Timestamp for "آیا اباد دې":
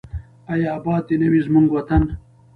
0.51-1.15